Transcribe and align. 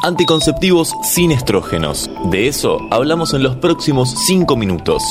Anticonceptivos 0.00 0.94
sin 1.02 1.32
estrógenos. 1.32 2.08
De 2.30 2.46
eso 2.46 2.78
hablamos 2.92 3.34
en 3.34 3.42
los 3.42 3.56
próximos 3.56 4.14
5 4.26 4.56
minutos. 4.56 5.02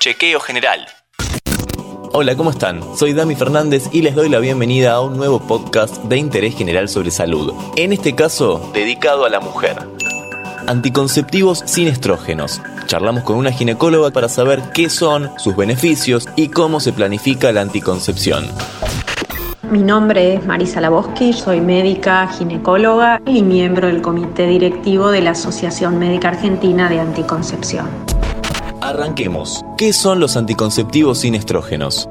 Chequeo 0.00 0.40
general. 0.40 0.84
Hola, 2.12 2.36
¿cómo 2.36 2.50
están? 2.50 2.82
Soy 2.96 3.12
Dami 3.12 3.36
Fernández 3.36 3.84
y 3.92 4.02
les 4.02 4.16
doy 4.16 4.28
la 4.28 4.40
bienvenida 4.40 4.94
a 4.94 5.00
un 5.00 5.16
nuevo 5.16 5.38
podcast 5.38 6.02
de 6.04 6.16
interés 6.16 6.56
general 6.56 6.88
sobre 6.88 7.12
salud. 7.12 7.54
En 7.76 7.92
este 7.92 8.16
caso, 8.16 8.68
dedicado 8.74 9.24
a 9.24 9.30
la 9.30 9.38
mujer. 9.38 9.76
Anticonceptivos 10.66 11.62
sin 11.66 11.86
estrógenos. 11.86 12.60
Charlamos 12.86 13.22
con 13.22 13.36
una 13.36 13.52
ginecóloga 13.52 14.10
para 14.10 14.28
saber 14.28 14.60
qué 14.74 14.90
son, 14.90 15.30
sus 15.38 15.54
beneficios 15.54 16.28
y 16.34 16.48
cómo 16.48 16.80
se 16.80 16.92
planifica 16.92 17.52
la 17.52 17.60
anticoncepción. 17.60 18.48
Mi 19.70 19.84
nombre 19.84 20.34
es 20.34 20.44
Marisa 20.44 20.80
Laboski, 20.80 21.32
soy 21.32 21.60
médica, 21.60 22.26
ginecóloga 22.26 23.22
y 23.24 23.40
miembro 23.40 23.86
del 23.86 24.02
comité 24.02 24.48
directivo 24.48 25.12
de 25.12 25.20
la 25.20 25.30
Asociación 25.30 25.96
Médica 25.96 26.30
Argentina 26.30 26.88
de 26.88 26.98
Anticoncepción. 26.98 27.86
Arranquemos. 28.80 29.62
¿Qué 29.78 29.92
son 29.92 30.18
los 30.18 30.36
anticonceptivos 30.36 31.20
sin 31.20 31.36
estrógenos? 31.36 32.08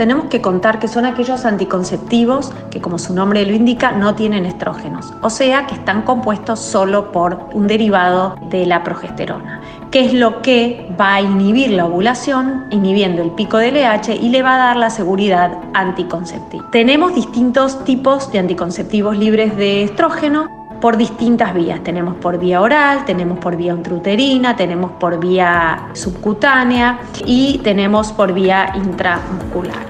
Tenemos 0.00 0.30
que 0.30 0.40
contar 0.40 0.78
que 0.78 0.88
son 0.88 1.04
aquellos 1.04 1.44
anticonceptivos 1.44 2.54
que, 2.70 2.80
como 2.80 2.98
su 2.98 3.12
nombre 3.12 3.44
lo 3.44 3.52
indica, 3.52 3.92
no 3.92 4.14
tienen 4.14 4.46
estrógenos, 4.46 5.12
o 5.20 5.28
sea, 5.28 5.66
que 5.66 5.74
están 5.74 6.00
compuestos 6.00 6.58
solo 6.58 7.12
por 7.12 7.50
un 7.52 7.66
derivado 7.66 8.34
de 8.48 8.64
la 8.64 8.82
progesterona, 8.82 9.60
que 9.90 10.06
es 10.06 10.14
lo 10.14 10.40
que 10.40 10.90
va 10.98 11.16
a 11.16 11.20
inhibir 11.20 11.72
la 11.72 11.84
ovulación, 11.84 12.64
inhibiendo 12.70 13.20
el 13.20 13.32
pico 13.32 13.58
del 13.58 13.74
LH 13.74 14.14
y 14.14 14.30
le 14.30 14.42
va 14.42 14.54
a 14.54 14.58
dar 14.68 14.76
la 14.78 14.88
seguridad 14.88 15.52
anticonceptiva. 15.74 16.66
Tenemos 16.72 17.14
distintos 17.14 17.84
tipos 17.84 18.32
de 18.32 18.38
anticonceptivos 18.38 19.18
libres 19.18 19.54
de 19.58 19.82
estrógeno 19.82 20.59
por 20.80 20.96
distintas 20.96 21.54
vías. 21.54 21.82
Tenemos 21.84 22.16
por 22.16 22.38
vía 22.38 22.60
oral, 22.60 23.04
tenemos 23.04 23.38
por 23.38 23.56
vía 23.56 23.72
intrauterina, 23.72 24.56
tenemos 24.56 24.92
por 24.92 25.20
vía 25.20 25.90
subcutánea 25.92 27.00
y 27.24 27.58
tenemos 27.58 28.12
por 28.12 28.32
vía 28.32 28.72
intramuscular. 28.74 29.86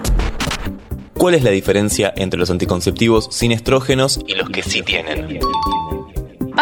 ¿Cuál 1.14 1.34
es 1.34 1.44
la 1.44 1.50
diferencia 1.50 2.12
entre 2.16 2.40
los 2.40 2.50
anticonceptivos 2.50 3.28
sin 3.30 3.52
estrógenos 3.52 4.20
y 4.26 4.34
los 4.34 4.48
que 4.48 4.62
sí 4.62 4.82
tienen? 4.82 5.40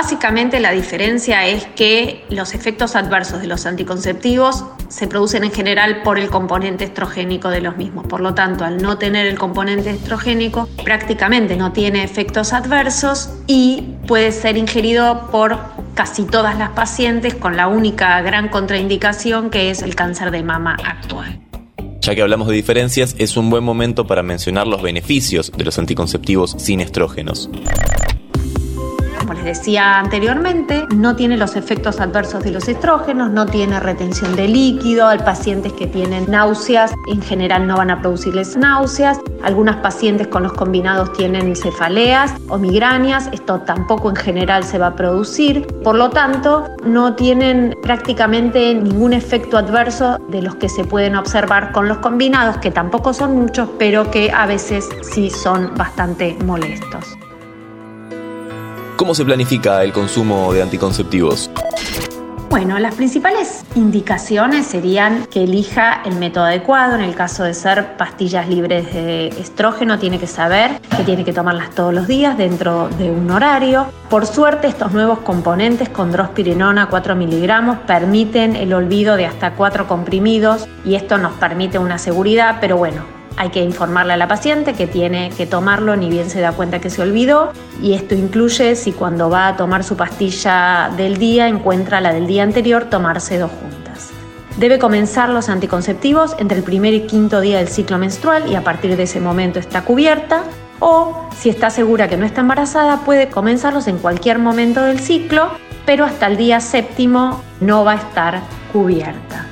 Básicamente 0.00 0.60
la 0.60 0.70
diferencia 0.70 1.48
es 1.48 1.66
que 1.74 2.24
los 2.30 2.54
efectos 2.54 2.94
adversos 2.94 3.40
de 3.40 3.48
los 3.48 3.66
anticonceptivos 3.66 4.64
se 4.86 5.08
producen 5.08 5.42
en 5.42 5.50
general 5.50 6.02
por 6.04 6.20
el 6.20 6.28
componente 6.28 6.84
estrogénico 6.84 7.50
de 7.50 7.60
los 7.60 7.76
mismos. 7.76 8.06
Por 8.06 8.20
lo 8.20 8.32
tanto, 8.32 8.64
al 8.64 8.80
no 8.80 8.96
tener 8.96 9.26
el 9.26 9.36
componente 9.36 9.90
estrogénico, 9.90 10.68
prácticamente 10.84 11.56
no 11.56 11.72
tiene 11.72 12.04
efectos 12.04 12.52
adversos 12.52 13.30
y 13.48 13.96
puede 14.06 14.30
ser 14.30 14.56
ingerido 14.56 15.26
por 15.32 15.58
casi 15.94 16.22
todas 16.22 16.56
las 16.56 16.70
pacientes 16.70 17.34
con 17.34 17.56
la 17.56 17.66
única 17.66 18.22
gran 18.22 18.50
contraindicación 18.50 19.50
que 19.50 19.70
es 19.70 19.82
el 19.82 19.96
cáncer 19.96 20.30
de 20.30 20.44
mama 20.44 20.76
actual. 20.84 21.40
Ya 22.02 22.14
que 22.14 22.22
hablamos 22.22 22.46
de 22.46 22.54
diferencias, 22.54 23.16
es 23.18 23.36
un 23.36 23.50
buen 23.50 23.64
momento 23.64 24.06
para 24.06 24.22
mencionar 24.22 24.68
los 24.68 24.80
beneficios 24.80 25.50
de 25.56 25.64
los 25.64 25.76
anticonceptivos 25.76 26.54
sin 26.56 26.78
estrógenos 26.78 27.50
como 29.28 29.42
les 29.42 29.58
decía 29.58 29.98
anteriormente, 29.98 30.86
no 30.96 31.14
tiene 31.14 31.36
los 31.36 31.54
efectos 31.54 32.00
adversos 32.00 32.42
de 32.42 32.50
los 32.50 32.66
estrógenos, 32.66 33.30
no 33.30 33.44
tiene 33.44 33.78
retención 33.78 34.34
de 34.36 34.48
líquido, 34.48 35.06
hay 35.06 35.18
pacientes 35.18 35.74
que 35.74 35.86
tienen 35.86 36.24
náuseas, 36.30 36.94
en 37.08 37.20
general 37.20 37.66
no 37.66 37.76
van 37.76 37.90
a 37.90 38.00
producirles 38.00 38.56
náuseas, 38.56 39.20
algunas 39.42 39.76
pacientes 39.76 40.28
con 40.28 40.44
los 40.44 40.54
combinados 40.54 41.12
tienen 41.12 41.54
cefaleas 41.54 42.32
o 42.48 42.56
migrañas, 42.56 43.28
esto 43.30 43.60
tampoco 43.60 44.08
en 44.08 44.16
general 44.16 44.64
se 44.64 44.78
va 44.78 44.86
a 44.86 44.96
producir, 44.96 45.66
por 45.84 45.96
lo 45.96 46.08
tanto 46.08 46.64
no 46.86 47.14
tienen 47.14 47.76
prácticamente 47.82 48.74
ningún 48.74 49.12
efecto 49.12 49.58
adverso 49.58 50.16
de 50.30 50.40
los 50.40 50.54
que 50.54 50.70
se 50.70 50.84
pueden 50.84 51.16
observar 51.16 51.72
con 51.72 51.86
los 51.86 51.98
combinados, 51.98 52.56
que 52.56 52.70
tampoco 52.70 53.12
son 53.12 53.36
muchos, 53.36 53.68
pero 53.78 54.10
que 54.10 54.32
a 54.32 54.46
veces 54.46 54.88
sí 55.02 55.28
son 55.28 55.74
bastante 55.76 56.34
molestos. 56.46 57.18
¿Cómo 58.98 59.14
se 59.14 59.24
planifica 59.24 59.84
el 59.84 59.92
consumo 59.92 60.52
de 60.52 60.60
anticonceptivos? 60.60 61.48
Bueno, 62.50 62.80
las 62.80 62.96
principales 62.96 63.64
indicaciones 63.76 64.66
serían 64.66 65.24
que 65.26 65.44
elija 65.44 66.02
el 66.04 66.16
método 66.16 66.46
adecuado. 66.46 66.96
En 66.96 67.02
el 67.02 67.14
caso 67.14 67.44
de 67.44 67.54
ser 67.54 67.96
pastillas 67.96 68.48
libres 68.48 68.92
de 68.92 69.28
estrógeno, 69.28 70.00
tiene 70.00 70.18
que 70.18 70.26
saber 70.26 70.80
que 70.96 71.04
tiene 71.04 71.24
que 71.24 71.32
tomarlas 71.32 71.70
todos 71.70 71.94
los 71.94 72.08
días 72.08 72.36
dentro 72.36 72.88
de 72.98 73.08
un 73.12 73.30
horario. 73.30 73.86
Por 74.10 74.26
suerte, 74.26 74.66
estos 74.66 74.90
nuevos 74.90 75.20
componentes 75.20 75.88
con 75.90 76.10
drospirinona 76.10 76.88
4 76.88 77.14
miligramos 77.14 77.78
permiten 77.86 78.56
el 78.56 78.74
olvido 78.74 79.14
de 79.14 79.26
hasta 79.26 79.54
4 79.54 79.86
comprimidos 79.86 80.66
y 80.84 80.96
esto 80.96 81.18
nos 81.18 81.34
permite 81.34 81.78
una 81.78 81.98
seguridad, 81.98 82.56
pero 82.60 82.76
bueno, 82.76 83.17
hay 83.38 83.50
que 83.50 83.62
informarle 83.62 84.12
a 84.12 84.16
la 84.16 84.26
paciente 84.26 84.74
que 84.74 84.88
tiene 84.88 85.30
que 85.30 85.46
tomarlo 85.46 85.94
ni 85.96 86.10
bien 86.10 86.28
se 86.28 86.40
da 86.40 86.52
cuenta 86.52 86.80
que 86.80 86.90
se 86.90 87.00
olvidó 87.00 87.52
y 87.80 87.94
esto 87.94 88.16
incluye 88.16 88.74
si 88.74 88.92
cuando 88.92 89.30
va 89.30 89.46
a 89.46 89.56
tomar 89.56 89.84
su 89.84 89.96
pastilla 89.96 90.90
del 90.96 91.18
día 91.18 91.46
encuentra 91.46 92.00
la 92.00 92.12
del 92.12 92.26
día 92.26 92.42
anterior 92.42 92.86
tomarse 92.86 93.38
dos 93.38 93.52
juntas. 93.52 94.10
Debe 94.56 94.80
comenzar 94.80 95.28
los 95.28 95.48
anticonceptivos 95.48 96.34
entre 96.40 96.58
el 96.58 96.64
primer 96.64 96.92
y 96.94 97.02
quinto 97.02 97.40
día 97.40 97.58
del 97.58 97.68
ciclo 97.68 97.96
menstrual 97.96 98.50
y 98.50 98.56
a 98.56 98.64
partir 98.64 98.96
de 98.96 99.04
ese 99.04 99.20
momento 99.20 99.60
está 99.60 99.82
cubierta 99.82 100.42
o 100.80 101.28
si 101.36 101.48
está 101.48 101.70
segura 101.70 102.08
que 102.08 102.16
no 102.16 102.26
está 102.26 102.40
embarazada 102.40 103.04
puede 103.04 103.28
comenzarlos 103.28 103.86
en 103.86 103.98
cualquier 103.98 104.40
momento 104.40 104.82
del 104.82 104.98
ciclo 104.98 105.52
pero 105.86 106.04
hasta 106.04 106.26
el 106.26 106.36
día 106.36 106.58
séptimo 106.58 107.44
no 107.60 107.84
va 107.84 107.92
a 107.92 107.96
estar 107.96 108.40
cubierta. 108.72 109.46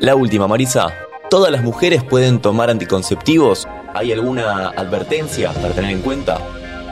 La 0.00 0.16
última, 0.16 0.48
Marisa. 0.48 0.92
¿Todas 1.34 1.50
las 1.50 1.64
mujeres 1.64 2.04
pueden 2.04 2.38
tomar 2.38 2.70
anticonceptivos? 2.70 3.66
¿Hay 3.92 4.12
alguna 4.12 4.68
advertencia 4.68 5.50
para 5.50 5.74
tener 5.74 5.90
en 5.90 6.00
cuenta? 6.00 6.38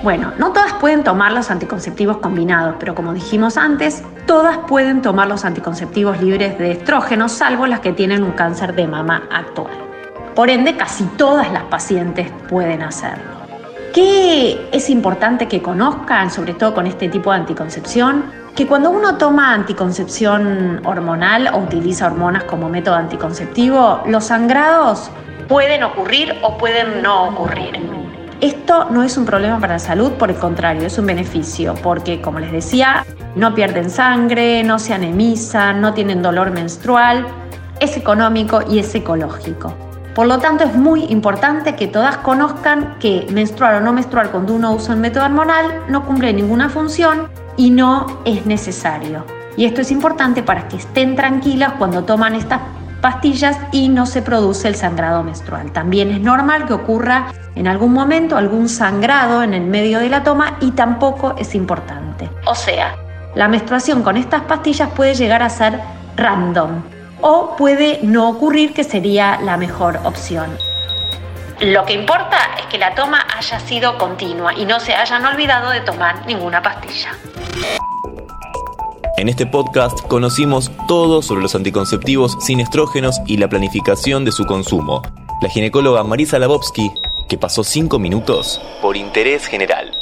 Bueno, 0.02 0.32
no 0.36 0.52
todas 0.52 0.72
pueden 0.80 1.04
tomar 1.04 1.30
los 1.30 1.48
anticonceptivos 1.48 2.16
combinados, 2.16 2.74
pero 2.80 2.96
como 2.96 3.14
dijimos 3.14 3.56
antes, 3.56 4.02
todas 4.26 4.58
pueden 4.66 5.00
tomar 5.00 5.28
los 5.28 5.44
anticonceptivos 5.44 6.20
libres 6.20 6.58
de 6.58 6.72
estrógenos, 6.72 7.30
salvo 7.30 7.68
las 7.68 7.78
que 7.78 7.92
tienen 7.92 8.24
un 8.24 8.32
cáncer 8.32 8.74
de 8.74 8.88
mama 8.88 9.28
actual. 9.30 9.78
Por 10.34 10.50
ende, 10.50 10.76
casi 10.76 11.04
todas 11.16 11.52
las 11.52 11.62
pacientes 11.62 12.28
pueden 12.48 12.82
hacerlo. 12.82 13.41
¿Qué 13.92 14.68
es 14.72 14.88
importante 14.90 15.48
que 15.48 15.60
conozcan, 15.60 16.30
sobre 16.30 16.54
todo 16.54 16.74
con 16.74 16.86
este 16.86 17.08
tipo 17.08 17.30
de 17.30 17.36
anticoncepción? 17.38 18.42
que 18.54 18.66
cuando 18.66 18.90
uno 18.90 19.16
toma 19.16 19.54
anticoncepción 19.54 20.82
hormonal 20.84 21.48
o 21.54 21.58
utiliza 21.58 22.06
hormonas 22.06 22.44
como 22.44 22.68
método 22.68 22.96
anticonceptivo, 22.96 24.02
los 24.06 24.24
sangrados 24.24 25.10
pueden 25.48 25.82
ocurrir 25.82 26.34
o 26.42 26.58
pueden 26.58 27.02
no 27.02 27.28
ocurrir. 27.28 27.80
Esto 28.42 28.90
no 28.90 29.04
es 29.04 29.16
un 29.16 29.24
problema 29.24 29.58
para 29.58 29.74
la 29.74 29.78
salud, 29.78 30.12
por 30.12 30.30
el 30.30 30.36
contrario, 30.36 30.86
es 30.86 30.98
un 30.98 31.06
beneficio, 31.06 31.74
porque 31.82 32.20
como 32.20 32.40
les 32.40 32.52
decía, 32.52 33.06
no 33.36 33.54
pierden 33.54 33.88
sangre, 33.88 34.62
no 34.64 34.78
se 34.78 34.92
anemizan, 34.92 35.80
no 35.80 35.94
tienen 35.94 36.22
dolor 36.22 36.50
menstrual, 36.50 37.26
es 37.80 37.96
económico 37.96 38.60
y 38.68 38.80
es 38.80 38.94
ecológico. 38.94 39.91
Por 40.14 40.26
lo 40.26 40.38
tanto, 40.38 40.64
es 40.64 40.74
muy 40.74 41.04
importante 41.04 41.74
que 41.74 41.88
todas 41.88 42.18
conozcan 42.18 42.98
que 42.98 43.26
menstruar 43.30 43.76
o 43.76 43.80
no 43.80 43.94
menstruar 43.94 44.30
cuando 44.30 44.54
uno 44.54 44.72
usa 44.72 44.94
un 44.94 45.00
método 45.00 45.24
hormonal 45.24 45.84
no 45.88 46.04
cumple 46.04 46.34
ninguna 46.34 46.68
función 46.68 47.28
y 47.56 47.70
no 47.70 48.20
es 48.26 48.44
necesario. 48.44 49.24
Y 49.56 49.64
esto 49.64 49.80
es 49.80 49.90
importante 49.90 50.42
para 50.42 50.68
que 50.68 50.76
estén 50.76 51.16
tranquilas 51.16 51.74
cuando 51.78 52.04
toman 52.04 52.34
estas 52.34 52.60
pastillas 53.00 53.58
y 53.72 53.88
no 53.88 54.06
se 54.06 54.20
produce 54.20 54.68
el 54.68 54.74
sangrado 54.74 55.22
menstrual. 55.22 55.72
También 55.72 56.10
es 56.10 56.20
normal 56.20 56.66
que 56.66 56.74
ocurra 56.74 57.32
en 57.54 57.66
algún 57.66 57.92
momento 57.92 58.36
algún 58.36 58.68
sangrado 58.68 59.42
en 59.42 59.54
el 59.54 59.64
medio 59.64 59.98
de 59.98 60.10
la 60.10 60.22
toma 60.22 60.56
y 60.60 60.72
tampoco 60.72 61.34
es 61.38 61.54
importante. 61.54 62.30
O 62.46 62.54
sea, 62.54 62.96
la 63.34 63.48
menstruación 63.48 64.02
con 64.02 64.18
estas 64.18 64.42
pastillas 64.42 64.90
puede 64.90 65.14
llegar 65.14 65.42
a 65.42 65.48
ser 65.48 65.80
random 66.16 66.82
o 67.22 67.56
puede 67.56 68.00
no 68.02 68.28
ocurrir 68.28 68.74
que 68.74 68.84
sería 68.84 69.40
la 69.40 69.56
mejor 69.56 70.00
opción. 70.04 70.58
Lo 71.60 71.84
que 71.84 71.94
importa 71.94 72.36
es 72.58 72.66
que 72.66 72.76
la 72.76 72.94
toma 72.94 73.24
haya 73.36 73.60
sido 73.60 73.96
continua 73.96 74.52
y 74.52 74.64
no 74.64 74.80
se 74.80 74.94
hayan 74.94 75.24
olvidado 75.24 75.70
de 75.70 75.80
tomar 75.80 76.26
ninguna 76.26 76.60
pastilla. 76.60 77.12
En 79.16 79.28
este 79.28 79.46
podcast 79.46 80.00
conocimos 80.08 80.72
todo 80.88 81.22
sobre 81.22 81.42
los 81.42 81.54
anticonceptivos 81.54 82.36
sin 82.40 82.58
estrógenos 82.58 83.20
y 83.26 83.36
la 83.36 83.48
planificación 83.48 84.24
de 84.24 84.32
su 84.32 84.44
consumo. 84.46 85.02
La 85.40 85.48
ginecóloga 85.48 86.02
Marisa 86.02 86.40
Labovsky, 86.40 86.90
que 87.28 87.38
pasó 87.38 87.62
5 87.62 88.00
minutos 88.00 88.60
por 88.80 88.96
interés 88.96 89.46
general. 89.46 90.01